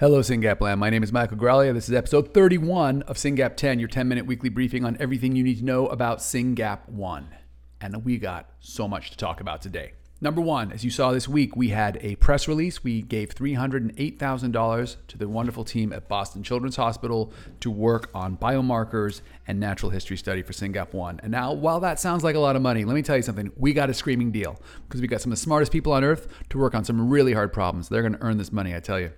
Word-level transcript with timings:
Hello, 0.00 0.20
SYNGAP 0.22 0.60
Land. 0.60 0.78
My 0.78 0.90
name 0.90 1.02
is 1.02 1.12
Michael 1.12 1.36
Graglia. 1.36 1.74
This 1.74 1.88
is 1.88 1.94
episode 1.96 2.32
31 2.32 3.02
of 3.02 3.16
SYNGAP 3.16 3.56
10, 3.56 3.80
your 3.80 3.88
10 3.88 4.06
minute 4.06 4.26
weekly 4.26 4.48
briefing 4.48 4.84
on 4.84 4.96
everything 5.00 5.34
you 5.34 5.42
need 5.42 5.58
to 5.58 5.64
know 5.64 5.88
about 5.88 6.20
SYNGAP 6.20 6.88
1. 6.88 7.34
And 7.80 8.04
we 8.04 8.16
got 8.16 8.48
so 8.60 8.86
much 8.86 9.10
to 9.10 9.16
talk 9.16 9.40
about 9.40 9.60
today. 9.60 9.94
Number 10.20 10.40
one, 10.40 10.70
as 10.70 10.84
you 10.84 10.90
saw 10.92 11.10
this 11.10 11.26
week, 11.26 11.56
we 11.56 11.70
had 11.70 11.98
a 12.00 12.14
press 12.14 12.46
release. 12.46 12.84
We 12.84 13.02
gave 13.02 13.34
$308,000 13.34 14.96
to 15.08 15.18
the 15.18 15.28
wonderful 15.28 15.64
team 15.64 15.92
at 15.92 16.08
Boston 16.08 16.44
Children's 16.44 16.76
Hospital 16.76 17.32
to 17.58 17.68
work 17.68 18.08
on 18.14 18.36
biomarkers 18.36 19.22
and 19.48 19.58
natural 19.58 19.90
history 19.90 20.16
study 20.16 20.42
for 20.42 20.52
SYNGAP 20.52 20.92
1. 20.92 21.18
And 21.24 21.32
now, 21.32 21.52
while 21.52 21.80
that 21.80 21.98
sounds 21.98 22.22
like 22.22 22.36
a 22.36 22.40
lot 22.40 22.54
of 22.54 22.62
money, 22.62 22.84
let 22.84 22.94
me 22.94 23.02
tell 23.02 23.16
you 23.16 23.22
something. 23.22 23.50
We 23.56 23.72
got 23.72 23.90
a 23.90 23.94
screaming 23.94 24.30
deal 24.30 24.62
because 24.86 25.00
we 25.00 25.08
got 25.08 25.22
some 25.22 25.32
of 25.32 25.38
the 25.38 25.42
smartest 25.42 25.72
people 25.72 25.92
on 25.92 26.04
earth 26.04 26.28
to 26.50 26.58
work 26.58 26.76
on 26.76 26.84
some 26.84 27.10
really 27.10 27.32
hard 27.32 27.52
problems. 27.52 27.88
They're 27.88 28.02
going 28.02 28.14
to 28.14 28.22
earn 28.22 28.38
this 28.38 28.52
money, 28.52 28.76
I 28.76 28.78
tell 28.78 29.00
you. 29.00 29.10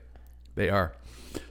They 0.55 0.69
are. 0.69 0.95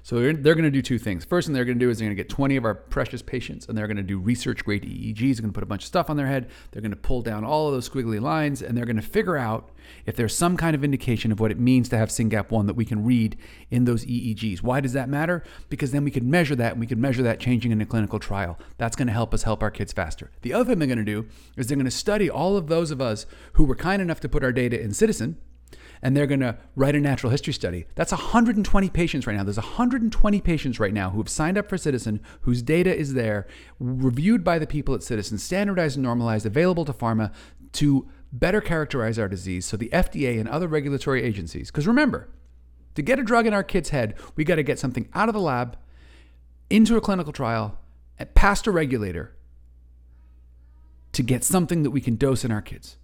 So 0.03 0.19
they're, 0.19 0.33
they're 0.33 0.55
going 0.55 0.65
to 0.65 0.71
do 0.71 0.81
two 0.81 0.97
things. 0.97 1.23
First 1.23 1.47
thing 1.47 1.53
they're 1.53 1.65
going 1.65 1.79
to 1.79 1.85
do 1.85 1.89
is 1.89 1.99
they're 1.99 2.07
going 2.07 2.17
to 2.17 2.23
get 2.23 2.29
20 2.29 2.55
of 2.55 2.65
our 2.65 2.75
precious 2.75 3.21
patients 3.21 3.67
and 3.67 3.77
they're 3.77 3.87
going 3.87 3.97
to 3.97 4.03
do 4.03 4.19
research 4.19 4.65
grade 4.65 4.83
EEGs. 4.83 5.35
They're 5.35 5.41
going 5.41 5.53
to 5.53 5.57
put 5.57 5.63
a 5.63 5.67
bunch 5.67 5.83
of 5.83 5.87
stuff 5.87 6.09
on 6.09 6.17
their 6.17 6.27
head. 6.27 6.49
They're 6.71 6.81
going 6.81 6.91
to 6.91 6.97
pull 6.97 7.21
down 7.21 7.43
all 7.43 7.67
of 7.67 7.73
those 7.73 7.87
squiggly 7.87 8.19
lines 8.19 8.61
and 8.61 8.77
they're 8.77 8.85
going 8.85 8.95
to 8.95 9.01
figure 9.01 9.37
out 9.37 9.71
if 10.05 10.15
there's 10.15 10.35
some 10.35 10.57
kind 10.57 10.75
of 10.75 10.83
indication 10.83 11.31
of 11.31 11.39
what 11.39 11.51
it 11.51 11.59
means 11.59 11.89
to 11.89 11.97
have 11.97 12.09
SYNGAP1 12.09 12.67
that 12.67 12.75
we 12.75 12.85
can 12.85 13.05
read 13.05 13.37
in 13.69 13.85
those 13.85 14.05
EEGs. 14.05 14.61
Why 14.61 14.79
does 14.81 14.93
that 14.93 15.09
matter? 15.09 15.43
Because 15.69 15.91
then 15.91 16.03
we 16.03 16.11
can 16.11 16.29
measure 16.29 16.55
that 16.55 16.73
and 16.73 16.79
we 16.79 16.87
can 16.87 16.99
measure 16.99 17.23
that 17.23 17.39
changing 17.39 17.71
in 17.71 17.81
a 17.81 17.85
clinical 17.85 18.19
trial. 18.19 18.57
That's 18.77 18.95
going 18.95 19.07
to 19.07 19.13
help 19.13 19.33
us 19.33 19.43
help 19.43 19.63
our 19.63 19.71
kids 19.71 19.93
faster. 19.93 20.31
The 20.41 20.53
other 20.53 20.65
thing 20.65 20.79
they're 20.79 20.87
going 20.87 20.97
to 20.97 21.05
do 21.05 21.27
is 21.55 21.67
they're 21.67 21.77
going 21.77 21.85
to 21.85 21.91
study 21.91 22.29
all 22.29 22.57
of 22.57 22.67
those 22.67 22.91
of 22.91 23.01
us 23.01 23.25
who 23.53 23.63
were 23.63 23.75
kind 23.75 24.01
enough 24.01 24.19
to 24.21 24.29
put 24.29 24.43
our 24.43 24.51
data 24.51 24.79
in 24.79 24.89
Ciitizen 24.89 25.35
and 26.01 26.15
they're 26.15 26.27
going 26.27 26.39
to 26.39 26.57
write 26.75 26.95
a 26.95 26.99
natural 26.99 27.31
history 27.31 27.53
study. 27.53 27.85
That's 27.95 28.11
120 28.11 28.89
patients 28.89 29.27
right 29.27 29.35
now. 29.35 29.43
There's 29.43 29.57
120 29.57 30.41
patients 30.41 30.79
right 30.79 30.93
now 30.93 31.09
who 31.09 31.19
have 31.19 31.29
signed 31.29 31.57
up 31.57 31.69
for 31.69 31.77
Ciitizen, 31.77 32.19
whose 32.41 32.61
data 32.61 32.95
is 32.95 33.13
there, 33.13 33.47
reviewed 33.79 34.43
by 34.43 34.59
the 34.59 34.67
people 34.67 34.95
at 34.95 35.01
Ciitizen, 35.01 35.39
standardized 35.39 35.97
and 35.97 36.03
normalized, 36.03 36.45
available 36.45 36.85
to 36.85 36.93
pharma 36.93 37.33
to 37.73 38.07
better 38.31 38.61
characterize 38.61 39.17
our 39.17 39.27
disease 39.27 39.65
so 39.65 39.77
the 39.77 39.89
FDA 39.89 40.39
and 40.39 40.47
other 40.47 40.67
regulatory 40.67 41.23
agencies, 41.23 41.71
because 41.71 41.87
remember, 41.87 42.29
to 42.95 43.01
get 43.01 43.19
a 43.19 43.23
drug 43.23 43.47
in 43.47 43.53
our 43.53 43.63
kid's 43.63 43.89
head, 43.89 44.15
we 44.35 44.43
got 44.43 44.55
to 44.55 44.63
get 44.63 44.79
something 44.79 45.09
out 45.13 45.29
of 45.29 45.33
the 45.33 45.41
lab 45.41 45.77
into 46.69 46.97
a 46.97 47.01
clinical 47.01 47.33
trial 47.33 47.77
past 48.35 48.67
a 48.67 48.71
regulator 48.71 49.35
to 51.11 51.23
get 51.23 51.43
something 51.43 51.83
that 51.83 51.91
we 51.91 52.01
can 52.01 52.15
dose 52.15 52.45
in 52.45 52.51
our 52.51 52.61
kids. 52.61 52.97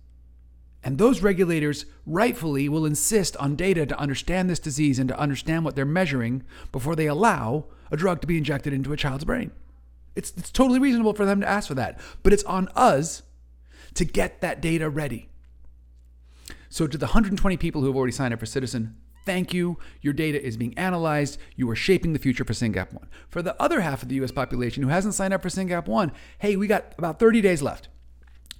And 0.86 1.00
those 1.00 1.23
regulators 1.23 1.88
rightfully 2.05 2.69
will 2.69 2.86
insist 2.86 3.36
on 3.38 3.55
data 3.55 3.88
to 3.88 4.00
understand 4.00 4.47
this 4.47 4.59
disease 4.59 5.00
and 5.00 5.09
to 5.09 5.19
understand 5.19 5.66
what 5.66 5.75
they're 5.75 5.83
measuring 5.83 6.44
before 6.72 6.95
they 6.95 7.08
allow 7.08 7.66
a 7.92 7.97
drug 7.97 8.22
to 8.22 8.27
be 8.27 8.38
injected 8.38 8.72
into 8.72 8.94
a 8.94 8.97
child's 8.97 9.25
brain. 9.25 9.50
It's, 10.16 10.31
it's 10.38 10.52
totally 10.52 10.77
reasonable 10.77 11.14
for 11.14 11.25
them 11.25 11.42
to 11.42 11.50
ask 11.50 11.67
for 11.67 11.73
that, 11.73 12.00
but 12.22 12.33
it's 12.33 12.44
on 12.44 12.69
us 12.75 13.23
to 13.95 14.05
get 14.05 14.42
that 14.42 14.61
data 14.61 14.88
ready. 14.88 15.27
So, 16.69 16.86
to 16.86 16.97
the 16.97 17.08
120 17.08 17.58
people 17.58 17.81
who 17.81 17.88
have 17.88 17.95
already 17.95 18.11
signed 18.11 18.33
up 18.33 18.39
for 18.39 18.45
Ciitizen, 18.45 18.94
thank 19.25 19.55
you. 19.55 19.80
Your 20.02 20.14
data 20.14 20.42
is 20.42 20.55
being 20.55 20.77
analyzed. 20.77 21.39
You 21.55 21.67
are 21.72 21.75
shaping 21.75 22.14
the 22.14 22.20
future 22.20 22.45
for 22.45 22.53
SYNGAP1. 22.53 23.05
For 23.27 23.42
the 23.42 23.59
other 23.59 23.81
half 23.81 24.03
of 24.03 24.09
the 24.09 24.16
US 24.23 24.31
population 24.31 24.83
who 24.83 24.89
hasn't 24.89 25.16
signed 25.16 25.33
up 25.33 25.42
for 25.42 25.49
SYNGAP1, 25.49 26.11
hey, 26.39 26.55
we 26.55 26.67
got 26.67 26.94
about 26.97 27.17
30 27.17 27.42
days 27.42 27.64
left. 27.64 27.89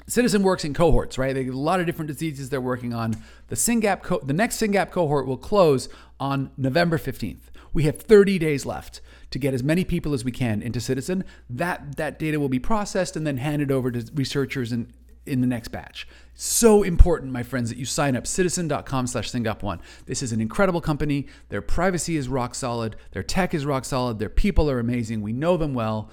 Ciitizen 0.08 0.42
works 0.42 0.64
in 0.64 0.74
cohorts, 0.74 1.18
right? 1.18 1.34
They 1.34 1.44
have 1.46 1.54
a 1.54 1.58
lot 1.58 1.80
of 1.80 1.86
different 1.86 2.08
diseases 2.08 2.50
they're 2.50 2.62
working 2.62 2.94
on. 2.94 3.16
The 3.48 3.56
SYNGAP 3.56 4.04
co- 4.04 4.20
the 4.20 4.34
next 4.34 4.58
SYNGAP 4.58 4.92
cohort 4.92 5.26
will 5.26 5.38
close 5.38 5.90
on 6.20 6.52
November 6.58 6.98
15th. 6.98 7.50
We 7.74 7.84
have 7.84 8.00
30 8.00 8.40
days 8.40 8.66
left 8.66 9.02
to 9.32 9.40
get 9.40 9.54
as 9.54 9.64
many 9.64 9.84
people 9.84 10.14
as 10.14 10.24
we 10.24 10.32
can 10.32 10.62
into 10.62 10.80
Ciitizen. 10.80 11.24
That 11.50 11.98
that 11.98 12.20
data 12.20 12.40
will 12.40 12.50
be 12.50 12.60
processed 12.60 13.16
and 13.18 13.26
then 13.26 13.38
handed 13.38 13.72
over 13.72 13.92
to 13.92 14.10
researchers 14.14 14.72
in, 14.72 14.94
in 15.26 15.42
the 15.42 15.48
next 15.48 15.70
batch. 15.70 16.08
So 16.36 16.84
important, 16.84 17.32
my 17.32 17.44
friends, 17.44 17.70
that 17.70 17.78
you 17.78 17.86
sign 17.86 18.16
up 18.16 18.26
ciitizen.com 18.26 19.08
slash 19.08 19.32
SYNGAP1. 19.32 19.80
This 20.06 20.22
is 20.22 20.32
an 20.32 20.40
incredible 20.40 20.82
company. 20.82 21.28
Their 21.50 21.62
privacy 21.62 22.16
is 22.16 22.30
rock 22.30 22.54
solid. 22.56 22.96
Their 23.12 23.24
tech 23.24 23.54
is 23.54 23.66
rock 23.66 23.86
solid. 23.86 24.20
Their 24.20 24.30
people 24.30 24.70
are 24.70 24.80
amazing. 24.80 25.22
We 25.22 25.34
know 25.34 25.58
them 25.58 25.74
well. 25.74 26.12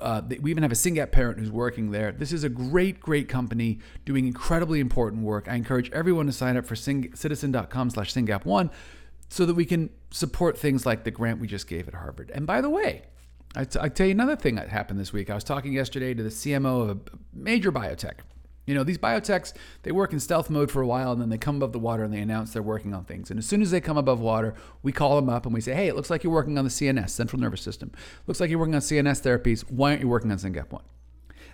Uh, 0.00 0.22
we 0.40 0.50
even 0.50 0.62
have 0.62 0.72
a 0.72 0.76
SYNGAP 0.76 1.12
parent 1.12 1.38
who's 1.38 1.50
working 1.50 1.90
there. 1.90 2.12
This 2.12 2.32
is 2.32 2.42
a 2.44 2.48
great, 2.48 3.00
great 3.00 3.28
company 3.28 3.78
doing 4.04 4.26
incredibly 4.26 4.80
important 4.80 5.22
work. 5.22 5.46
I 5.48 5.54
encourage 5.54 5.90
everyone 5.92 6.26
to 6.26 6.32
sign 6.32 6.56
up 6.56 6.66
for 6.66 6.74
Sing- 6.74 7.10
ciitizen.com 7.12 7.90
slash 7.90 8.12
SYNGAP1 8.12 8.70
so 9.28 9.46
that 9.46 9.54
we 9.54 9.64
can 9.64 9.90
support 10.10 10.58
things 10.58 10.86
like 10.86 11.04
the 11.04 11.10
grant 11.10 11.40
we 11.40 11.46
just 11.46 11.66
gave 11.66 11.88
at 11.88 11.94
Harvard. 11.94 12.30
And 12.34 12.46
by 12.46 12.60
the 12.60 12.70
way, 12.70 13.02
I, 13.54 13.64
t- 13.64 13.78
I 13.80 13.88
tell 13.88 14.06
you 14.06 14.12
another 14.12 14.36
thing 14.36 14.56
that 14.56 14.68
happened 14.68 14.98
this 14.98 15.12
week. 15.12 15.30
I 15.30 15.34
was 15.34 15.44
talking 15.44 15.72
yesterday 15.72 16.14
to 16.14 16.22
the 16.22 16.28
CMO 16.28 16.82
of 16.82 16.90
a 16.90 16.98
major 17.32 17.70
biotech. 17.70 18.14
You 18.66 18.74
know, 18.74 18.84
these 18.84 18.98
biotechs, 18.98 19.52
they 19.82 19.92
work 19.92 20.12
in 20.12 20.20
stealth 20.20 20.48
mode 20.48 20.70
for 20.70 20.80
a 20.80 20.86
while 20.86 21.12
and 21.12 21.20
then 21.20 21.28
they 21.28 21.38
come 21.38 21.56
above 21.56 21.72
the 21.72 21.78
water 21.78 22.02
and 22.02 22.12
they 22.12 22.20
announce 22.20 22.52
they're 22.52 22.62
working 22.62 22.94
on 22.94 23.04
things. 23.04 23.30
And 23.30 23.38
as 23.38 23.46
soon 23.46 23.62
as 23.62 23.70
they 23.70 23.80
come 23.80 23.98
above 23.98 24.20
water, 24.20 24.54
we 24.82 24.92
call 24.92 25.16
them 25.16 25.28
up 25.28 25.44
and 25.44 25.54
we 25.54 25.60
say, 25.60 25.74
hey, 25.74 25.88
it 25.88 25.96
looks 25.96 26.10
like 26.10 26.24
you're 26.24 26.32
working 26.32 26.56
on 26.56 26.64
the 26.64 26.70
CNS, 26.70 27.10
central 27.10 27.40
nervous 27.40 27.60
system. 27.60 27.92
Looks 28.26 28.40
like 28.40 28.50
you're 28.50 28.58
working 28.58 28.74
on 28.74 28.80
CNS 28.80 29.22
therapies. 29.22 29.60
Why 29.70 29.90
aren't 29.90 30.02
you 30.02 30.08
working 30.08 30.30
on 30.30 30.38
SYNGAP1? 30.38 30.82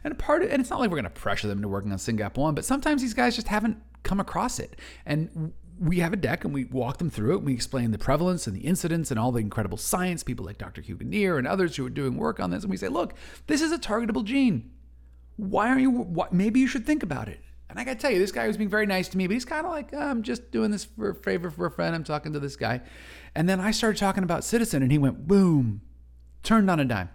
And 0.02 0.18
part 0.18 0.42
of, 0.42 0.50
and 0.50 0.60
it's 0.60 0.70
not 0.70 0.80
like 0.80 0.90
we're 0.90 0.96
going 0.96 1.04
to 1.04 1.10
pressure 1.10 1.48
them 1.48 1.58
into 1.58 1.68
working 1.68 1.92
on 1.92 1.98
SYNGAP1, 1.98 2.54
but 2.54 2.64
sometimes 2.64 3.02
these 3.02 3.14
guys 3.14 3.34
just 3.34 3.48
haven't 3.48 3.78
come 4.02 4.20
across 4.20 4.58
it. 4.58 4.76
And 5.04 5.52
we 5.78 5.98
have 6.00 6.12
a 6.12 6.16
deck 6.16 6.44
and 6.44 6.54
we 6.54 6.66
walk 6.66 6.98
them 6.98 7.10
through 7.10 7.34
it. 7.34 7.38
And 7.38 7.46
we 7.46 7.54
explain 7.54 7.90
the 7.90 7.98
prevalence 7.98 8.46
and 8.46 8.56
the 8.56 8.60
incidence 8.60 9.10
and 9.10 9.18
all 9.18 9.32
the 9.32 9.40
incredible 9.40 9.78
science, 9.78 10.22
people 10.22 10.46
like 10.46 10.58
Dr. 10.58 10.80
Huganir 10.80 11.38
and 11.38 11.46
others 11.46 11.76
who 11.76 11.84
are 11.86 11.90
doing 11.90 12.16
work 12.16 12.38
on 12.38 12.50
this. 12.50 12.62
And 12.62 12.70
we 12.70 12.76
say, 12.76 12.88
look, 12.88 13.14
this 13.46 13.60
is 13.60 13.72
a 13.72 13.78
targetable 13.78 14.24
gene 14.24 14.70
why 15.40 15.68
aren't 15.68 15.80
you? 15.80 15.90
What, 15.90 16.32
maybe 16.32 16.60
you 16.60 16.66
should 16.66 16.86
think 16.86 17.02
about 17.02 17.28
it. 17.28 17.40
And 17.68 17.78
I 17.78 17.84
got 17.84 17.92
to 17.94 17.98
tell 17.98 18.10
you, 18.10 18.18
this 18.18 18.32
guy 18.32 18.48
was 18.48 18.56
being 18.56 18.68
very 18.68 18.86
nice 18.86 19.08
to 19.08 19.16
me, 19.16 19.28
but 19.28 19.34
he's 19.34 19.44
kind 19.44 19.64
of 19.64 19.70
like, 19.70 19.90
oh, 19.92 19.98
I'm 19.98 20.22
just 20.22 20.50
doing 20.50 20.72
this 20.72 20.84
for 20.84 21.10
a 21.10 21.14
favor 21.14 21.50
for 21.50 21.66
a 21.66 21.70
friend. 21.70 21.94
I'm 21.94 22.02
talking 22.02 22.32
to 22.32 22.40
this 22.40 22.56
guy. 22.56 22.80
And 23.34 23.48
then 23.48 23.60
I 23.60 23.70
started 23.70 23.98
talking 23.98 24.24
about 24.24 24.42
Ciitizen, 24.42 24.82
and 24.82 24.90
he 24.90 24.98
went, 24.98 25.28
boom, 25.28 25.82
turned 26.42 26.68
on 26.68 26.80
a 26.80 26.84
dime. 26.84 27.10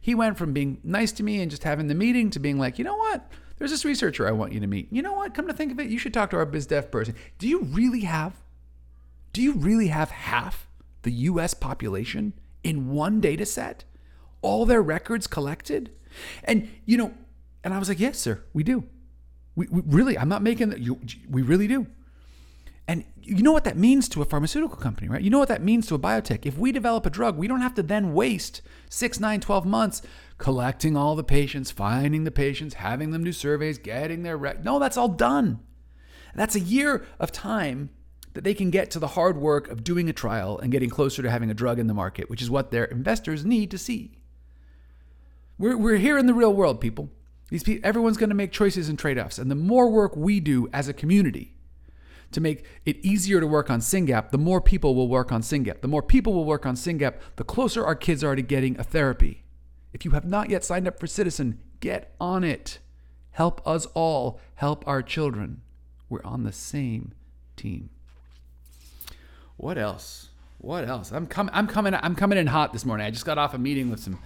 He 0.00 0.14
went 0.14 0.38
from 0.38 0.54
being 0.54 0.80
nice 0.82 1.12
to 1.12 1.22
me 1.22 1.42
and 1.42 1.50
just 1.50 1.64
having 1.64 1.88
the 1.88 1.94
meeting 1.94 2.30
to 2.30 2.38
being 2.38 2.58
like, 2.58 2.78
you 2.78 2.84
know 2.84 2.96
what? 2.96 3.30
There's 3.58 3.70
this 3.70 3.84
researcher 3.84 4.26
I 4.26 4.32
want 4.32 4.52
you 4.52 4.60
to 4.60 4.66
meet. 4.66 4.88
You 4.90 5.02
know 5.02 5.12
what? 5.12 5.34
Come 5.34 5.46
to 5.46 5.52
think 5.52 5.70
of 5.70 5.78
it, 5.78 5.90
you 5.90 5.98
should 5.98 6.14
talk 6.14 6.30
to 6.30 6.36
our 6.38 6.46
biz 6.46 6.66
dev 6.66 6.90
person. 6.90 7.14
Do 7.38 7.46
you 7.46 7.64
really 7.64 8.00
have, 8.00 8.32
do 9.34 9.42
you 9.42 9.52
really 9.52 9.88
have 9.88 10.10
half 10.10 10.66
the 11.02 11.12
US 11.12 11.52
population 11.52 12.32
in 12.64 12.90
one 12.90 13.20
data 13.20 13.44
set? 13.44 13.84
All 14.40 14.64
their 14.64 14.80
records 14.80 15.26
collected? 15.26 15.90
And, 16.42 16.70
you 16.86 16.96
know, 16.96 17.12
and 17.62 17.74
I 17.74 17.78
was 17.78 17.88
like, 17.88 18.00
yes, 18.00 18.18
sir, 18.18 18.42
we 18.52 18.62
do. 18.62 18.84
We, 19.54 19.66
we 19.68 19.82
really, 19.84 20.18
I'm 20.18 20.28
not 20.28 20.42
making 20.42 20.70
that. 20.70 20.80
You, 20.80 21.00
we 21.28 21.42
really 21.42 21.66
do. 21.66 21.86
And 22.88 23.04
you 23.22 23.42
know 23.42 23.52
what 23.52 23.64
that 23.64 23.76
means 23.76 24.08
to 24.08 24.22
a 24.22 24.24
pharmaceutical 24.24 24.76
company, 24.76 25.08
right? 25.08 25.22
You 25.22 25.30
know 25.30 25.38
what 25.38 25.48
that 25.48 25.62
means 25.62 25.86
to 25.86 25.94
a 25.94 25.98
biotech. 25.98 26.44
If 26.44 26.58
we 26.58 26.72
develop 26.72 27.06
a 27.06 27.10
drug, 27.10 27.36
we 27.36 27.46
don't 27.46 27.60
have 27.60 27.74
to 27.74 27.82
then 27.82 28.14
waste 28.14 28.62
six, 28.88 29.20
nine, 29.20 29.40
12 29.40 29.64
months 29.64 30.02
collecting 30.38 30.96
all 30.96 31.14
the 31.14 31.22
patients, 31.22 31.70
finding 31.70 32.24
the 32.24 32.32
patients, 32.32 32.74
having 32.74 33.12
them 33.12 33.22
do 33.22 33.32
surveys, 33.32 33.78
getting 33.78 34.24
their 34.24 34.36
rec. 34.36 34.64
No, 34.64 34.80
that's 34.80 34.96
all 34.96 35.08
done. 35.08 35.60
That's 36.34 36.56
a 36.56 36.60
year 36.60 37.06
of 37.18 37.30
time 37.30 37.90
that 38.32 38.44
they 38.44 38.54
can 38.54 38.70
get 38.70 38.90
to 38.92 38.98
the 38.98 39.08
hard 39.08 39.36
work 39.36 39.68
of 39.68 39.84
doing 39.84 40.08
a 40.08 40.12
trial 40.12 40.58
and 40.58 40.72
getting 40.72 40.90
closer 40.90 41.22
to 41.22 41.30
having 41.30 41.50
a 41.50 41.54
drug 41.54 41.78
in 41.78 41.86
the 41.86 41.94
market, 41.94 42.30
which 42.30 42.42
is 42.42 42.50
what 42.50 42.70
their 42.70 42.84
investors 42.84 43.44
need 43.44 43.70
to 43.70 43.78
see. 43.78 44.18
We're, 45.58 45.76
we're 45.76 45.96
here 45.96 46.16
in 46.16 46.26
the 46.26 46.34
real 46.34 46.54
world, 46.54 46.80
people. 46.80 47.10
These 47.50 47.64
people, 47.64 47.86
everyone's 47.86 48.16
going 48.16 48.30
to 48.30 48.36
make 48.36 48.52
choices 48.52 48.88
and 48.88 48.98
trade-offs, 48.98 49.38
and 49.38 49.50
the 49.50 49.56
more 49.56 49.90
work 49.90 50.16
we 50.16 50.40
do 50.40 50.68
as 50.72 50.88
a 50.88 50.92
community 50.92 51.54
to 52.32 52.40
make 52.40 52.64
it 52.86 52.96
easier 53.04 53.40
to 53.40 53.46
work 53.46 53.70
on 53.70 53.80
SYNGAP, 53.80 54.30
the 54.30 54.38
more 54.38 54.60
people 54.60 54.94
will 54.94 55.08
work 55.08 55.32
on 55.32 55.42
SYNGAP. 55.42 55.80
The 55.80 55.88
more 55.88 56.02
people 56.02 56.32
will 56.32 56.44
work 56.44 56.64
on 56.64 56.76
SYNGAP, 56.76 57.14
the 57.36 57.44
closer 57.44 57.84
our 57.84 57.96
kids 57.96 58.22
are 58.22 58.36
to 58.36 58.42
getting 58.42 58.78
a 58.78 58.84
therapy. 58.84 59.42
If 59.92 60.04
you 60.04 60.12
have 60.12 60.24
not 60.24 60.48
yet 60.48 60.64
signed 60.64 60.86
up 60.86 61.00
for 61.00 61.06
Ciitizen, 61.06 61.56
get 61.80 62.14
on 62.20 62.44
it. 62.44 62.78
Help 63.32 63.66
us 63.66 63.86
all 63.94 64.40
help 64.54 64.86
our 64.86 65.02
children. 65.02 65.62
We're 66.08 66.22
on 66.24 66.44
the 66.44 66.52
same 66.52 67.12
team. 67.56 67.90
What 69.56 69.78
else? 69.78 70.28
What 70.58 70.88
else? 70.88 71.10
I'm 71.10 71.26
coming. 71.26 71.54
I'm 71.54 71.66
coming. 71.66 71.94
I'm 71.94 72.14
coming 72.14 72.38
in 72.38 72.46
hot 72.46 72.72
this 72.72 72.84
morning. 72.84 73.06
I 73.06 73.10
just 73.10 73.24
got 73.24 73.38
off 73.38 73.54
a 73.54 73.58
meeting 73.58 73.90
with 73.90 74.00
some 74.00 74.18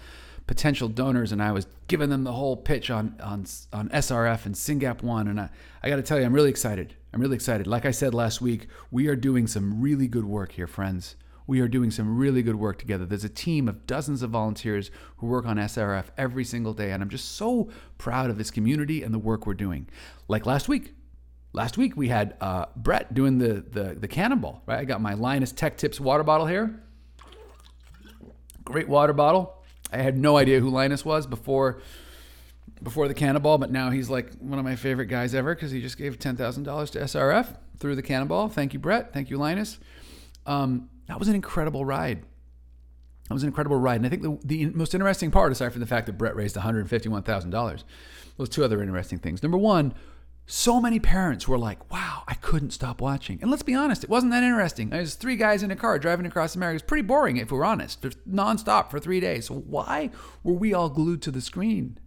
potential 0.46 0.88
donors, 0.88 1.32
and 1.32 1.42
I 1.42 1.52
was 1.52 1.66
giving 1.88 2.10
them 2.10 2.24
the 2.24 2.32
whole 2.32 2.56
pitch 2.56 2.90
on 2.90 3.16
on 3.22 3.46
on 3.72 3.88
SRF 3.90 4.46
and 4.46 4.54
SYNGAP 4.54 5.02
One, 5.02 5.28
and 5.28 5.40
I, 5.40 5.50
I 5.82 5.88
got 5.88 5.96
to 5.96 6.02
tell 6.02 6.18
you, 6.18 6.24
I'm 6.24 6.32
really 6.32 6.50
excited. 6.50 6.94
I'm 7.12 7.20
really 7.20 7.36
excited. 7.36 7.66
Like 7.66 7.86
I 7.86 7.90
said 7.90 8.12
last 8.14 8.40
week, 8.40 8.66
we 8.90 9.06
are 9.06 9.16
doing 9.16 9.46
some 9.46 9.80
really 9.80 10.08
good 10.08 10.24
work 10.24 10.52
here, 10.52 10.66
friends. 10.66 11.16
We 11.46 11.60
are 11.60 11.68
doing 11.68 11.90
some 11.90 12.16
really 12.16 12.42
good 12.42 12.56
work 12.56 12.78
together. 12.78 13.04
There's 13.04 13.24
a 13.24 13.28
team 13.28 13.68
of 13.68 13.86
dozens 13.86 14.22
of 14.22 14.30
volunteers 14.30 14.90
who 15.18 15.26
work 15.26 15.44
on 15.44 15.56
SRF 15.56 16.06
every 16.16 16.44
single 16.44 16.72
day, 16.72 16.90
and 16.90 17.02
I'm 17.02 17.10
just 17.10 17.36
so 17.36 17.68
proud 17.98 18.30
of 18.30 18.38
this 18.38 18.50
community 18.50 19.02
and 19.02 19.12
the 19.12 19.18
work 19.18 19.46
we're 19.46 19.54
doing. 19.54 19.86
Like 20.26 20.46
last 20.46 20.68
week, 20.68 20.94
last 21.52 21.76
week 21.76 21.96
we 21.96 22.08
had 22.08 22.36
uh, 22.40 22.66
Brett 22.76 23.12
doing 23.14 23.38
the, 23.38 23.64
the 23.70 23.94
the 23.94 24.08
cannonball. 24.08 24.62
Right, 24.66 24.78
I 24.78 24.84
got 24.84 25.00
my 25.00 25.14
Linus 25.14 25.52
Tech 25.52 25.76
Tips 25.76 26.00
water 26.00 26.24
bottle 26.24 26.46
here 26.46 26.80
Great 28.64 28.88
water 28.88 29.12
bottle. 29.12 29.62
I 29.94 30.02
had 30.02 30.18
no 30.18 30.36
idea 30.36 30.60
who 30.60 30.70
Linus 30.70 31.04
was 31.04 31.26
before 31.26 31.80
before 32.82 33.08
the 33.08 33.14
cannonball, 33.14 33.58
but 33.58 33.70
now 33.70 33.90
he's 33.90 34.10
like 34.10 34.34
one 34.40 34.58
of 34.58 34.64
my 34.64 34.76
favorite 34.76 35.06
guys 35.06 35.34
ever 35.34 35.54
because 35.54 35.70
he 35.70 35.80
just 35.80 35.96
gave 35.96 36.18
ten 36.18 36.36
thousand 36.36 36.64
dollars 36.64 36.90
to 36.90 36.98
SRF 37.00 37.56
through 37.78 37.96
the 37.96 38.02
cannonball. 38.02 38.48
Thank 38.48 38.72
you, 38.72 38.78
Brett. 38.78 39.12
Thank 39.12 39.30
you, 39.30 39.36
Linus. 39.38 39.78
Um, 40.46 40.90
that 41.06 41.18
was 41.18 41.28
an 41.28 41.34
incredible 41.34 41.84
ride. 41.84 42.22
That 43.28 43.34
was 43.34 43.42
an 43.42 43.48
incredible 43.48 43.76
ride, 43.76 43.96
and 43.96 44.06
I 44.06 44.08
think 44.10 44.22
the, 44.22 44.38
the 44.44 44.66
most 44.66 44.94
interesting 44.94 45.30
part, 45.30 45.50
aside 45.50 45.72
from 45.72 45.80
the 45.80 45.86
fact 45.86 46.06
that 46.06 46.18
Brett 46.18 46.36
raised 46.36 46.56
one 46.56 46.64
hundred 46.64 46.90
fifty-one 46.90 47.22
thousand 47.22 47.50
dollars, 47.50 47.84
was 48.36 48.48
two 48.48 48.64
other 48.64 48.82
interesting 48.82 49.18
things. 49.18 49.42
Number 49.42 49.56
one, 49.56 49.94
so 50.46 50.80
many 50.80 51.00
parents 51.00 51.48
were 51.48 51.58
like, 51.58 51.90
wow, 51.90 52.22
I 52.28 52.34
couldn't 52.34 52.72
stop 52.72 53.00
watching. 53.00 53.38
And 53.40 53.50
let's 53.50 53.62
be 53.62 53.74
honest, 53.74 54.04
it 54.04 54.10
wasn't 54.10 54.32
that 54.32 54.42
interesting. 54.42 54.90
There's 54.90 55.14
three 55.14 55.36
guys 55.36 55.62
in 55.62 55.70
a 55.70 55.76
car 55.76 55.98
driving 55.98 56.26
across 56.26 56.54
America. 56.54 56.76
It's 56.76 56.84
pretty 56.84 57.02
boring 57.02 57.38
if 57.38 57.50
we're 57.50 57.64
honest. 57.64 58.02
There's 58.02 58.16
nonstop 58.28 58.90
for 58.90 59.00
three 59.00 59.20
days. 59.20 59.46
So 59.46 59.54
why 59.54 60.10
were 60.42 60.52
we 60.52 60.74
all 60.74 60.90
glued 60.90 61.22
to 61.22 61.30
the 61.30 61.40
screen? 61.40 61.98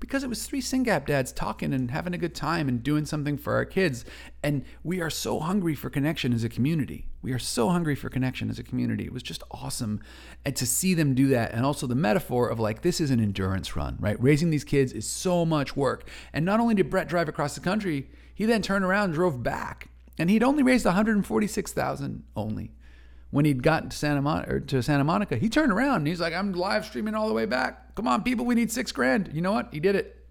Because 0.00 0.22
it 0.22 0.28
was 0.28 0.46
three 0.46 0.60
SYNGAP 0.60 1.06
dads 1.06 1.32
talking 1.32 1.72
and 1.72 1.90
having 1.90 2.14
a 2.14 2.18
good 2.18 2.34
time 2.34 2.68
and 2.68 2.82
doing 2.82 3.04
something 3.04 3.36
for 3.36 3.54
our 3.54 3.64
kids. 3.64 4.04
And 4.42 4.64
we 4.82 5.00
are 5.00 5.10
so 5.10 5.40
hungry 5.40 5.74
for 5.74 5.90
connection 5.90 6.32
as 6.32 6.44
a 6.44 6.48
community. 6.48 7.08
We 7.22 7.32
are 7.32 7.38
so 7.38 7.68
hungry 7.68 7.94
for 7.94 8.08
connection 8.08 8.50
as 8.50 8.58
a 8.58 8.62
community. 8.62 9.04
It 9.04 9.12
was 9.12 9.22
just 9.22 9.42
awesome. 9.50 10.00
And 10.44 10.54
to 10.56 10.66
see 10.66 10.94
them 10.94 11.14
do 11.14 11.28
that, 11.28 11.52
and 11.52 11.66
also 11.66 11.86
the 11.86 11.94
metaphor 11.94 12.48
of 12.48 12.60
like, 12.60 12.82
this 12.82 13.00
is 13.00 13.10
an 13.10 13.20
endurance 13.20 13.74
run, 13.74 13.96
right? 13.98 14.20
Raising 14.22 14.50
these 14.50 14.64
kids 14.64 14.92
is 14.92 15.08
so 15.08 15.44
much 15.44 15.76
work. 15.76 16.08
And 16.32 16.44
not 16.44 16.60
only 16.60 16.74
did 16.74 16.90
Brett 16.90 17.08
drive 17.08 17.28
across 17.28 17.54
the 17.54 17.60
country, 17.60 18.08
he 18.34 18.44
then 18.44 18.62
turned 18.62 18.84
around 18.84 19.06
and 19.06 19.14
drove 19.14 19.42
back. 19.42 19.88
And 20.18 20.30
he'd 20.30 20.42
only 20.42 20.62
raised 20.62 20.84
146,000 20.84 22.24
only 22.36 22.70
when 23.36 23.44
he'd 23.44 23.62
gotten 23.62 23.90
to 23.90 23.94
Santa, 23.94 24.22
Mon- 24.22 24.64
to 24.66 24.82
Santa 24.82 25.04
Monica, 25.04 25.36
he 25.36 25.50
turned 25.50 25.70
around 25.70 25.96
and 25.96 26.06
he's 26.06 26.20
like, 26.20 26.32
I'm 26.32 26.54
live 26.54 26.86
streaming 26.86 27.14
all 27.14 27.28
the 27.28 27.34
way 27.34 27.44
back. 27.44 27.94
Come 27.94 28.08
on, 28.08 28.22
people, 28.22 28.46
we 28.46 28.54
need 28.54 28.72
six 28.72 28.92
grand. 28.92 29.28
You 29.34 29.42
know 29.42 29.52
what? 29.52 29.68
He 29.74 29.78
did 29.78 29.94
it. 29.94 30.26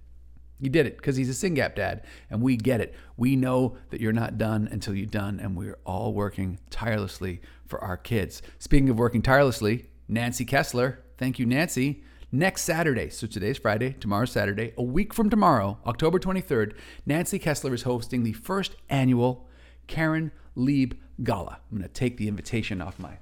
He 0.59 0.69
did 0.69 0.87
it 0.87 0.97
because 0.97 1.15
he's 1.15 1.29
a 1.29 1.33
SYNGAP 1.33 1.75
dad, 1.75 2.03
and 2.31 2.41
we 2.41 2.57
get 2.57 2.81
it. 2.81 2.95
We 3.15 3.35
know 3.35 3.77
that 3.91 4.01
you're 4.01 4.11
not 4.11 4.39
done 4.39 4.67
until 4.71 4.95
you're 4.95 5.05
done, 5.05 5.39
and 5.39 5.55
we're 5.55 5.77
all 5.85 6.15
working 6.15 6.57
tirelessly 6.71 7.41
for 7.67 7.79
our 7.83 7.95
kids. 7.95 8.41
Speaking 8.57 8.89
of 8.89 8.97
working 8.97 9.21
tirelessly, 9.21 9.85
Nancy 10.07 10.43
Kessler, 10.43 11.03
thank 11.19 11.37
you, 11.37 11.45
Nancy. 11.45 12.01
Next 12.31 12.63
Saturday, 12.63 13.09
so 13.11 13.27
today's 13.27 13.59
Friday, 13.59 13.93
tomorrow's 13.99 14.31
Saturday, 14.31 14.73
a 14.79 14.83
week 14.83 15.13
from 15.13 15.29
tomorrow, 15.29 15.77
October 15.85 16.17
23rd, 16.17 16.73
Nancy 17.05 17.37
Kessler 17.37 17.75
is 17.75 17.83
hosting 17.83 18.23
the 18.23 18.33
first 18.33 18.75
annual 18.89 19.47
Karen 19.85 20.31
Lieb 20.55 20.97
Gala. 21.23 21.59
I'm 21.71 21.77
going 21.77 21.87
to 21.87 21.93
take 21.93 22.17
the 22.17 22.27
invitation 22.27 22.81
off 22.81 22.99
my 22.99 23.17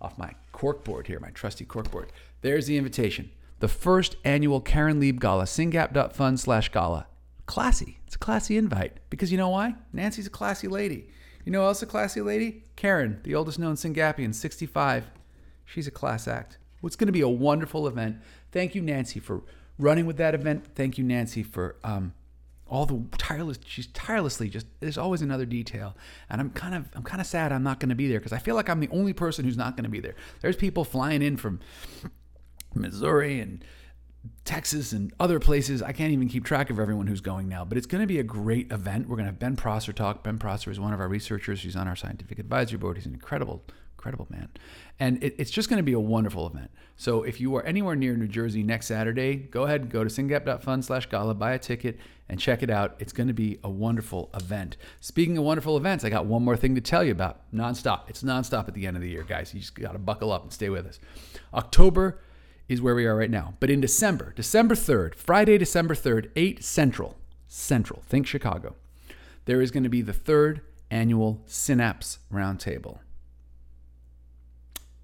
off 0.00 0.16
my 0.16 0.32
corkboard 0.52 1.06
here, 1.06 1.18
my 1.18 1.30
trusty 1.30 1.64
corkboard. 1.64 2.08
There's 2.42 2.66
the 2.66 2.76
invitation. 2.76 3.30
The 3.58 3.68
first 3.68 4.16
annual 4.24 4.60
Karen 4.60 5.00
Lieb 5.00 5.20
Gala, 5.20 5.44
singap.fun 5.44 6.36
slash 6.36 6.70
gala. 6.70 7.08
Classy. 7.46 7.98
It's 8.06 8.14
a 8.14 8.18
classy 8.18 8.56
invite. 8.56 8.98
Because 9.10 9.32
you 9.32 9.38
know 9.38 9.48
why? 9.48 9.74
Nancy's 9.92 10.28
a 10.28 10.30
classy 10.30 10.68
lady. 10.68 11.08
You 11.44 11.50
know 11.50 11.64
else 11.64 11.82
a 11.82 11.86
classy 11.86 12.20
lady? 12.20 12.62
Karen, 12.76 13.20
the 13.24 13.34
oldest 13.34 13.58
known 13.58 13.74
Syngapian, 13.74 14.34
65. 14.34 15.10
She's 15.64 15.86
a 15.86 15.90
class 15.90 16.28
act. 16.28 16.58
It's 16.84 16.94
going 16.94 17.06
to 17.06 17.12
be 17.12 17.20
a 17.20 17.28
wonderful 17.28 17.88
event. 17.88 18.18
Thank 18.52 18.74
you, 18.74 18.82
Nancy, 18.82 19.18
for 19.18 19.42
running 19.78 20.06
with 20.06 20.16
that 20.18 20.34
event. 20.34 20.66
Thank 20.74 20.98
you, 20.98 21.04
Nancy, 21.04 21.42
for 21.42 21.76
um, 21.82 22.14
all 22.68 22.86
the 22.86 23.02
tireless 23.16 23.58
she's 23.64 23.86
tirelessly 23.88 24.48
just 24.48 24.66
there's 24.80 24.98
always 24.98 25.22
another 25.22 25.46
detail. 25.46 25.96
And 26.30 26.40
i'm 26.40 26.50
kind 26.50 26.74
of 26.74 26.88
i'm 26.94 27.02
kind 27.02 27.20
of 27.20 27.26
sad 27.26 27.52
i'm 27.52 27.62
not 27.62 27.80
going 27.80 27.88
to 27.88 27.94
be 27.94 28.08
there 28.08 28.18
because 28.18 28.32
i 28.32 28.38
feel 28.38 28.54
like 28.54 28.68
i'm 28.68 28.80
the 28.80 28.88
only 28.90 29.12
person 29.12 29.44
who's 29.44 29.56
not 29.56 29.76
going 29.76 29.84
to 29.84 29.90
be 29.90 30.00
there. 30.00 30.14
There's 30.40 30.56
people 30.56 30.84
flying 30.84 31.22
in 31.22 31.36
from 31.36 31.60
missouri 32.74 33.40
and 33.40 33.64
texas 34.44 34.92
and 34.92 35.12
other 35.18 35.38
places. 35.38 35.82
I 35.82 35.92
can't 35.92 36.12
even 36.12 36.28
keep 36.28 36.44
track 36.44 36.70
of 36.70 36.78
everyone 36.78 37.06
who's 37.06 37.20
going 37.20 37.48
now 37.48 37.64
but 37.64 37.78
it's 37.78 37.86
going 37.86 38.02
to 38.02 38.06
be 38.06 38.18
a 38.18 38.24
great 38.24 38.70
event. 38.72 39.08
We're 39.08 39.16
going 39.16 39.26
to 39.26 39.32
have 39.32 39.38
ben 39.38 39.56
prosser 39.56 39.92
talk. 39.92 40.22
Ben 40.22 40.38
prosser 40.38 40.70
is 40.70 40.78
one 40.78 40.92
of 40.92 41.00
our 41.00 41.08
researchers. 41.08 41.62
He's 41.62 41.76
on 41.76 41.88
our 41.88 41.96
scientific 41.96 42.38
advisory 42.38 42.78
board. 42.78 42.96
He's 42.96 43.06
an 43.06 43.14
incredible 43.14 43.64
incredible 43.98 44.28
man. 44.30 44.48
And 45.00 45.22
it, 45.22 45.34
it's 45.38 45.50
just 45.50 45.68
going 45.68 45.78
to 45.78 45.82
be 45.82 45.92
a 45.92 46.00
wonderful 46.00 46.46
event. 46.46 46.70
So 46.96 47.24
if 47.24 47.40
you 47.40 47.54
are 47.56 47.64
anywhere 47.64 47.96
near 47.96 48.16
New 48.16 48.28
Jersey 48.28 48.62
next 48.62 48.86
Saturday, 48.86 49.34
go 49.34 49.64
ahead 49.64 49.82
and 49.82 49.90
go 49.90 50.04
to 50.04 50.10
singap.fun 50.10 50.82
slash 50.82 51.06
gala, 51.06 51.34
buy 51.34 51.52
a 51.52 51.58
ticket, 51.58 51.98
and 52.28 52.38
check 52.38 52.62
it 52.62 52.70
out. 52.70 52.94
It's 53.00 53.12
going 53.12 53.26
to 53.26 53.34
be 53.34 53.58
a 53.64 53.70
wonderful 53.70 54.30
event. 54.34 54.76
Speaking 55.00 55.36
of 55.36 55.44
wonderful 55.44 55.76
events, 55.76 56.04
I 56.04 56.10
got 56.10 56.26
one 56.26 56.44
more 56.44 56.56
thing 56.56 56.76
to 56.76 56.80
tell 56.80 57.02
you 57.02 57.12
about 57.12 57.40
nonstop. 57.52 58.08
It's 58.08 58.22
nonstop 58.22 58.68
at 58.68 58.74
the 58.74 58.86
end 58.86 58.96
of 58.96 59.02
the 59.02 59.10
year, 59.10 59.24
guys. 59.24 59.52
You 59.52 59.60
just 59.60 59.74
got 59.74 59.92
to 59.92 59.98
buckle 59.98 60.32
up 60.32 60.44
and 60.44 60.52
stay 60.52 60.68
with 60.68 60.86
us. 60.86 61.00
October 61.52 62.20
is 62.68 62.80
where 62.80 62.94
we 62.94 63.06
are 63.06 63.16
right 63.16 63.30
now. 63.30 63.54
But 63.58 63.70
in 63.70 63.80
December, 63.80 64.32
December 64.36 64.74
3rd, 64.74 65.14
Friday, 65.16 65.58
December 65.58 65.94
3rd, 65.94 66.30
8 66.36 66.62
Central, 66.62 67.16
Central, 67.48 68.02
think 68.06 68.26
Chicago, 68.26 68.76
there 69.46 69.60
is 69.60 69.70
going 69.70 69.84
to 69.84 69.88
be 69.88 70.02
the 70.02 70.12
third 70.12 70.60
annual 70.90 71.42
Synapse 71.46 72.18
Roundtable. 72.32 72.98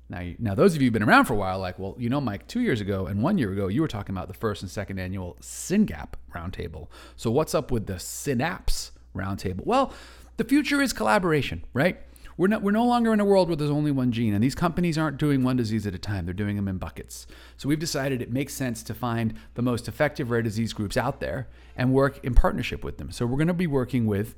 Now, 0.08 0.32
now 0.38 0.54
those 0.54 0.74
of 0.74 0.82
you 0.82 0.86
who've 0.86 0.92
been 0.92 1.02
around 1.02 1.24
for 1.24 1.32
a 1.32 1.36
while, 1.36 1.58
like, 1.58 1.78
well, 1.78 1.96
you 1.98 2.08
know, 2.08 2.20
Mike, 2.20 2.46
two 2.46 2.60
years 2.60 2.80
ago 2.80 3.06
and 3.06 3.22
one 3.22 3.38
year 3.38 3.52
ago, 3.52 3.68
you 3.68 3.80
were 3.80 3.88
talking 3.88 4.14
about 4.14 4.28
the 4.28 4.34
first 4.34 4.62
and 4.62 4.70
second 4.70 4.98
annual 4.98 5.36
SYNGAP 5.40 6.14
roundtable. 6.34 6.88
So 7.16 7.30
what's 7.30 7.54
up 7.54 7.70
with 7.70 7.86
the 7.86 7.98
Synapse 7.98 8.92
roundtable? 9.14 9.64
Well, 9.64 9.92
the 10.36 10.44
future 10.44 10.82
is 10.82 10.92
collaboration, 10.92 11.64
right? 11.72 12.00
We're, 12.36 12.48
not, 12.48 12.62
we're 12.62 12.72
no 12.72 12.84
longer 12.84 13.12
in 13.12 13.20
a 13.20 13.24
world 13.24 13.48
where 13.48 13.56
there's 13.56 13.70
only 13.70 13.92
one 13.92 14.10
gene, 14.10 14.34
and 14.34 14.42
these 14.42 14.56
companies 14.56 14.98
aren't 14.98 15.18
doing 15.18 15.44
one 15.44 15.56
disease 15.56 15.86
at 15.86 15.94
a 15.94 15.98
time. 15.98 16.24
They're 16.24 16.34
doing 16.34 16.56
them 16.56 16.66
in 16.66 16.78
buckets. 16.78 17.28
So 17.56 17.68
we've 17.68 17.78
decided 17.78 18.20
it 18.20 18.32
makes 18.32 18.52
sense 18.52 18.82
to 18.84 18.94
find 18.94 19.34
the 19.54 19.62
most 19.62 19.86
effective 19.86 20.30
rare 20.30 20.42
disease 20.42 20.72
groups 20.72 20.96
out 20.96 21.20
there 21.20 21.48
and 21.76 21.92
work 21.92 22.24
in 22.24 22.34
partnership 22.34 22.82
with 22.82 22.98
them. 22.98 23.12
So 23.12 23.24
we're 23.24 23.36
going 23.36 23.48
to 23.48 23.54
be 23.54 23.68
working 23.68 24.06
with 24.06 24.34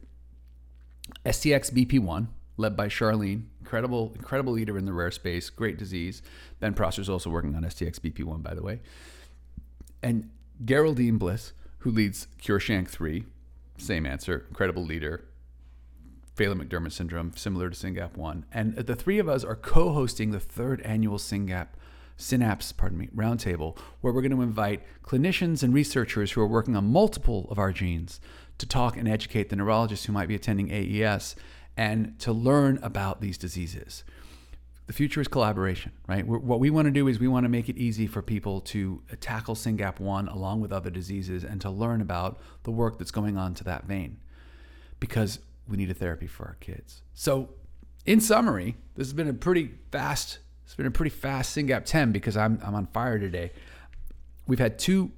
STXBP1, 1.24 2.26
led 2.56 2.76
by 2.76 2.88
Charlene, 2.88 3.44
incredible, 3.60 4.12
incredible 4.14 4.52
leader 4.52 4.78
in 4.78 4.86
the 4.86 4.92
rare 4.92 5.10
space, 5.10 5.50
great 5.50 5.76
disease. 5.76 6.22
Ben 6.60 6.74
Prosser 6.74 7.02
is 7.02 7.10
also 7.10 7.30
working 7.30 7.54
on 7.54 7.62
STXBP1, 7.62 8.42
by 8.42 8.54
the 8.54 8.62
way. 8.62 8.80
And 10.02 10.30
Geraldine 10.64 11.18
Bliss, 11.18 11.52
who 11.78 11.90
leads 11.90 12.28
CureShank 12.42 12.88
3, 12.88 13.24
same 13.78 14.06
answer, 14.06 14.46
incredible 14.48 14.84
leader. 14.84 15.24
Phelan-McDermid 16.34 16.92
syndrome, 16.92 17.32
similar 17.34 17.70
to 17.70 17.76
SYNGAP1. 17.76 18.44
And 18.52 18.76
the 18.76 18.94
three 18.94 19.18
of 19.18 19.26
us 19.26 19.42
are 19.42 19.56
co 19.56 19.92
hosting 19.94 20.32
the 20.32 20.40
third 20.40 20.82
annual 20.82 21.18
SYNGAP 21.18 21.68
Synapse, 22.16 22.72
pardon 22.72 22.98
me, 22.98 23.08
roundtable, 23.14 23.76
where 24.00 24.12
we're 24.12 24.22
going 24.22 24.34
to 24.34 24.42
invite 24.42 24.82
clinicians 25.02 25.62
and 25.62 25.74
researchers 25.74 26.32
who 26.32 26.40
are 26.40 26.46
working 26.46 26.74
on 26.74 26.90
multiple 26.90 27.46
of 27.50 27.58
our 27.58 27.72
genes 27.72 28.20
to 28.58 28.66
talk 28.66 28.96
and 28.96 29.06
educate 29.06 29.50
the 29.50 29.56
neurologists 29.56 30.06
who 30.06 30.12
might 30.12 30.28
be 30.28 30.34
attending 30.34 30.70
AES 30.70 31.36
and 31.76 32.18
to 32.20 32.32
learn 32.32 32.78
about 32.82 33.20
these 33.20 33.36
diseases. 33.36 34.04
The 34.86 34.92
future 34.92 35.20
is 35.20 35.28
collaboration, 35.28 35.92
right? 36.06 36.26
We're, 36.26 36.38
what 36.38 36.60
we 36.60 36.70
want 36.70 36.86
to 36.86 36.92
do 36.92 37.08
is 37.08 37.18
we 37.18 37.28
want 37.28 37.44
to 37.44 37.48
make 37.48 37.68
it 37.68 37.76
easy 37.76 38.06
for 38.06 38.22
people 38.22 38.60
to 38.62 39.02
uh, 39.10 39.16
tackle 39.20 39.54
SYNGAP1 39.54 40.32
along 40.32 40.60
with 40.60 40.72
other 40.72 40.90
diseases 40.90 41.42
and 41.42 41.60
to 41.60 41.70
learn 41.70 42.00
about 42.00 42.40
the 42.62 42.70
work 42.70 42.98
that's 42.98 43.10
going 43.10 43.36
on 43.36 43.54
to 43.54 43.64
that 43.64 43.84
vein 43.84 44.18
because 45.00 45.40
we 45.68 45.76
need 45.76 45.90
a 45.90 45.94
therapy 45.94 46.28
for 46.28 46.46
our 46.46 46.56
kids. 46.60 47.02
So, 47.14 47.50
in 48.04 48.20
summary, 48.20 48.76
this 48.94 49.08
has 49.08 49.12
been 49.12 49.28
a 49.28 49.34
pretty 49.34 49.72
fast 49.90 50.38
it's 50.66 50.74
been 50.74 50.86
a 50.86 50.90
pretty 50.90 51.10
fast 51.10 51.56
SYNGAP 51.56 51.84
10 51.84 52.10
because 52.10 52.36
I'm, 52.36 52.58
I'm 52.62 52.74
on 52.74 52.86
fire 52.88 53.20
today. 53.20 53.52
We've 54.48 54.58
had 54.58 54.80
two 54.80 55.12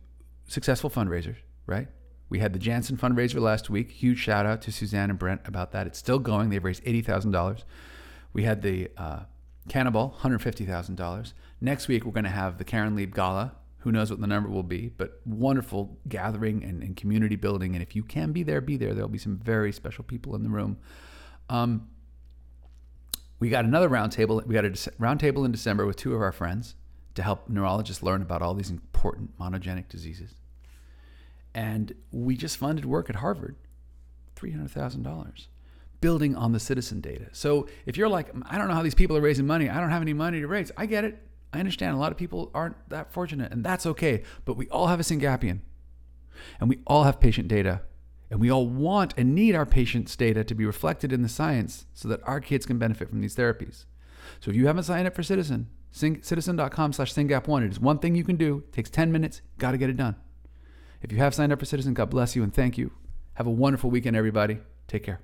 successful 0.47 0.91
fundraisers, 0.91 1.37
right? 1.67 1.89
We 2.29 2.41
had 2.41 2.53
the 2.53 2.59
Janssen 2.59 2.97
fundraiser 2.97 3.41
last 3.41 3.71
week. 3.71 3.91
Huge 3.91 4.19
shout 4.19 4.45
out 4.45 4.61
to 4.63 4.73
Suzanne 4.73 5.11
and 5.11 5.19
Brent 5.19 5.41
about 5.47 5.73
that. 5.73 5.87
It's 5.87 5.99
still 5.99 6.19
going. 6.19 6.51
They've 6.51 6.63
raised 6.63 6.85
$80,000. 6.85 7.65
We 8.33 8.45
had 8.45 8.63
the 8.63 8.91
uh, 8.97 9.21
Cannonball, 9.69 10.17
$150,000. 10.21 11.33
Next 11.61 11.89
week, 11.89 12.05
we're 12.05 12.13
going 12.13 12.25
to 12.25 12.31
have 12.31 12.59
the 12.59 12.65
Karen 12.65 12.95
Lieb 12.95 13.15
Gala. 13.15 13.55
Who 13.79 13.93
knows 13.93 14.11
what 14.11 14.21
the 14.21 14.27
number 14.27 14.51
will 14.51 14.65
be, 14.65 14.89
but 14.89 15.21
wonderful 15.25 15.99
gathering 16.09 16.65
and, 16.65 16.83
and 16.83 16.97
community 16.97 17.37
building. 17.37 17.75
And 17.75 17.83
if 17.83 17.95
you 17.97 18.03
can 18.03 18.33
be 18.33 18.43
there, 18.43 18.61
be 18.61 18.77
there. 18.77 18.93
There'll 18.93 19.09
be 19.09 19.19
some 19.19 19.39
very 19.39 19.73
special 19.73 20.05
people 20.05 20.35
in 20.35 20.43
the 20.43 20.49
room. 20.49 20.79
Um, 21.49 21.89
we 23.41 23.49
got 23.49 23.65
another 23.65 23.89
roundtable. 23.89 24.45
We 24.45 24.55
got 24.55 24.65
a 24.65 24.71
roundtable 24.71 25.45
in 25.45 25.53
December 25.53 25.87
with 25.87 25.97
two 25.97 26.15
of 26.15 26.21
our 26.21 26.33
friends 26.33 26.75
to 27.15 27.23
help 27.23 27.49
neurologists 27.49 28.03
learn 28.03 28.21
about 28.21 28.43
all 28.43 28.55
these 28.55 28.71
important 28.71 29.39
monogenic 29.39 29.89
diseases. 29.89 30.35
And 31.59 31.93
we 32.13 32.37
just 32.37 32.57
funded 32.57 32.85
work 32.85 33.11
at 33.11 33.17
Harvard, 33.17 33.57
$300,000, 34.37 35.49
building 36.01 36.37
on 36.37 36.53
the 36.53 36.61
Ciitizen 36.61 37.03
data. 37.03 37.31
So 37.33 37.67
if 37.85 37.97
you're 37.97 38.09
like, 38.09 38.29
I 38.49 38.57
don't 38.57 38.69
know 38.69 38.75
how 38.75 38.83
these 38.85 38.95
people 38.95 39.17
are 39.17 39.21
raising 39.21 39.45
money, 39.45 39.69
I 39.69 39.81
don't 39.81 39.91
have 39.91 40.01
any 40.01 40.13
money 40.13 40.39
to 40.39 40.47
raise, 40.47 40.71
I 40.77 40.87
get 40.87 41.03
it. 41.03 41.21
I 41.53 41.59
understand 41.59 41.97
a 41.97 41.99
lot 41.99 42.13
of 42.13 42.19
people 42.19 42.53
aren't 42.55 42.77
that 42.91 43.13
fortunate, 43.13 43.51
and 43.51 43.65
that's 43.65 43.87
okay. 43.87 44.23
But 44.45 44.57
we 44.57 44.69
all 44.69 44.87
have 44.87 45.01
a 45.01 45.03
Syngapian, 45.03 45.59
and 46.61 46.69
we 46.69 46.79
all 46.87 47.03
have 47.03 47.19
patient 47.19 47.49
data, 47.49 47.81
and 48.31 48.39
we 48.39 48.53
all 48.53 48.69
want 48.69 49.15
and 49.17 49.35
need 49.35 49.57
our 49.57 49.67
patients' 49.67 50.15
data 50.15 50.45
to 50.45 50.55
be 50.55 50.65
reflected 50.65 51.13
in 51.13 51.23
the 51.23 51.29
science 51.29 51.87
so 51.93 52.07
that 52.07 52.21
our 52.23 52.41
kids 52.41 52.67
can 52.67 52.79
benefit 52.79 53.09
from 53.09 53.21
these 53.21 53.35
therapies. 53.35 53.85
So 54.39 54.53
if 54.53 54.57
you 54.57 54.69
haven't 54.69 54.85
signed 54.85 55.09
up 55.09 55.17
for 55.17 55.23
Ciitizen, 55.23 55.65
ciitizen.com 55.93 56.93
slash 56.93 57.13
SYNGAP1. 57.13 57.65
It 57.65 57.73
is 57.73 57.81
one 57.81 57.99
thing 57.99 58.15
you 58.15 58.23
can 58.23 58.37
do. 58.37 58.63
Takes 58.71 58.91
10 58.91 59.11
minutes. 59.11 59.41
Got 59.59 59.73
to 59.73 59.79
get 59.79 59.91
it 59.91 59.97
done. 59.97 60.15
If 61.01 61.13
you 61.13 61.19
have 61.19 61.35
signed 61.35 61.53
up 61.53 61.61
for 61.61 61.65
Ciitizen, 61.65 61.95
God 61.95 62.11
bless 62.11 62.35
you 62.35 62.43
and 62.43 62.53
thank 62.53 62.77
you. 62.77 62.93
Have 63.35 63.47
a 63.47 63.51
wonderful 63.51 63.91
weekend, 63.91 64.17
everybody. 64.17 64.59
Take 64.89 65.05
care. 65.05 65.21